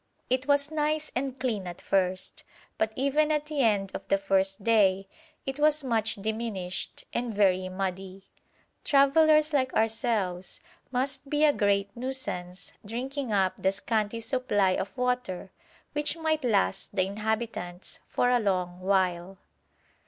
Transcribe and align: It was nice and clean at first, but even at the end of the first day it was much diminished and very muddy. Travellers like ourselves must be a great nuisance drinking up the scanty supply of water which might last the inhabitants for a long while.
It 0.31 0.47
was 0.47 0.71
nice 0.71 1.11
and 1.15 1.37
clean 1.39 1.67
at 1.67 1.79
first, 1.79 2.43
but 2.79 2.91
even 2.95 3.31
at 3.31 3.45
the 3.45 3.61
end 3.61 3.91
of 3.93 4.07
the 4.07 4.17
first 4.17 4.63
day 4.63 5.07
it 5.45 5.59
was 5.59 5.83
much 5.83 6.15
diminished 6.15 7.03
and 7.13 7.35
very 7.35 7.69
muddy. 7.69 8.23
Travellers 8.83 9.53
like 9.53 9.71
ourselves 9.75 10.59
must 10.91 11.29
be 11.29 11.45
a 11.45 11.53
great 11.53 11.95
nuisance 11.95 12.73
drinking 12.83 13.31
up 13.31 13.61
the 13.61 13.71
scanty 13.71 14.21
supply 14.21 14.71
of 14.71 14.97
water 14.97 15.51
which 15.93 16.17
might 16.17 16.43
last 16.43 16.95
the 16.95 17.05
inhabitants 17.05 17.99
for 18.07 18.31
a 18.31 18.39
long 18.39 18.79
while. 18.79 19.37